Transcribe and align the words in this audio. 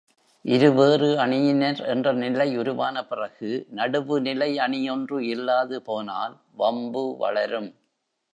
இருவேறு 0.45 1.19
அணியினர் 1.19 1.81
என்ற 1.85 2.13
நிலை 2.13 2.57
உருவான 2.57 3.03
பிறகு, 3.05 3.51
நடுவுநிலை 3.71 4.49
அணி 4.57 4.89
ஒன்று 4.89 5.19
இல்லாது 5.25 5.81
போனால் 5.81 6.35
வம்பு 6.55 7.05
வளரும். 7.19 7.71